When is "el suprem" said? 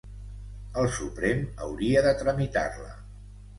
0.83-1.45